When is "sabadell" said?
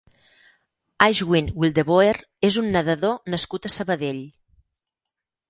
3.77-4.21